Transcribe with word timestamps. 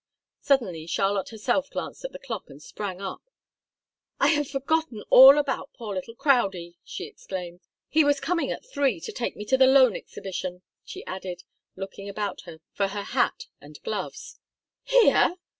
Suddenly 0.39 0.87
Charlotte 0.87 1.29
herself 1.29 1.69
glanced 1.69 2.03
at 2.03 2.11
the 2.11 2.17
clock 2.17 2.49
and 2.49 2.59
sprang 2.59 2.99
up. 3.01 3.21
"I 4.19 4.29
had 4.29 4.47
forgotten 4.47 5.03
all 5.11 5.37
about 5.37 5.73
poor 5.73 5.93
little 5.93 6.15
Crowdie!" 6.15 6.75
she 6.83 7.03
exclaimed. 7.05 7.59
"He 7.87 8.03
was 8.03 8.19
coming 8.19 8.49
at 8.51 8.65
three 8.65 8.99
to 8.99 9.11
take 9.11 9.35
me 9.35 9.45
to 9.45 9.59
the 9.59 9.67
Loan 9.67 9.95
Exhibition," 9.95 10.63
she 10.83 11.05
added, 11.05 11.43
looking 11.75 12.09
about 12.09 12.41
her 12.47 12.61
for 12.73 12.87
her 12.87 13.03
hat 13.03 13.45
and 13.61 13.79
gloves. 13.83 14.39
"Here?" 14.81 15.35